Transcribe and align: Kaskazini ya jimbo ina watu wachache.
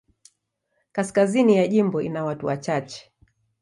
Kaskazini 0.91 1.57
ya 1.57 1.67
jimbo 1.67 2.01
ina 2.01 2.25
watu 2.25 2.45
wachache. 2.45 3.11